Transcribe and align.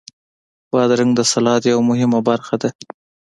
بادرنګ 0.71 1.11
د 1.15 1.21
سلاد 1.31 1.61
یوه 1.71 1.83
مهمه 1.89 2.19
برخه 2.29 2.55
ده. 2.61 2.69